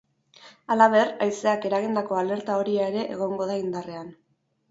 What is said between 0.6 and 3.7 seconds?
Halaber, haizeak eragindako alerta horia ere egongo da